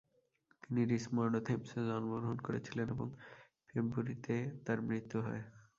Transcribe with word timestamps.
তিনি 0.61 0.81
রিচমন্ড-ও-থেমসে 0.85 1.79
জন্মগ্রহণ 1.89 2.37
করেছিলেন 2.39 2.87
এবং 2.95 3.07
পেম্বুরিতে 3.69 4.35
তার 4.65 4.79
মৃত্যু 4.87 5.17
হয়। 5.21 5.43